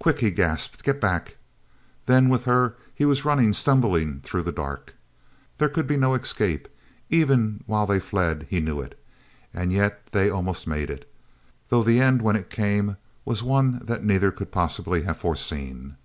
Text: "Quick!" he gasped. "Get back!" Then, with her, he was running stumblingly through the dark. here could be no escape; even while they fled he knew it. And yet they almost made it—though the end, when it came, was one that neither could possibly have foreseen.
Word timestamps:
"Quick!" 0.00 0.18
he 0.18 0.32
gasped. 0.32 0.82
"Get 0.82 1.00
back!" 1.00 1.36
Then, 2.06 2.28
with 2.28 2.42
her, 2.42 2.74
he 2.92 3.04
was 3.04 3.24
running 3.24 3.52
stumblingly 3.52 4.18
through 4.24 4.42
the 4.42 4.50
dark. 4.50 4.96
here 5.60 5.68
could 5.68 5.86
be 5.86 5.96
no 5.96 6.12
escape; 6.14 6.66
even 7.08 7.62
while 7.66 7.86
they 7.86 8.00
fled 8.00 8.48
he 8.50 8.58
knew 8.58 8.80
it. 8.80 8.98
And 9.52 9.72
yet 9.72 10.08
they 10.10 10.28
almost 10.28 10.66
made 10.66 10.90
it—though 10.90 11.84
the 11.84 12.00
end, 12.00 12.20
when 12.20 12.34
it 12.34 12.50
came, 12.50 12.96
was 13.24 13.44
one 13.44 13.78
that 13.84 14.02
neither 14.02 14.32
could 14.32 14.50
possibly 14.50 15.02
have 15.02 15.18
foreseen. 15.18 15.98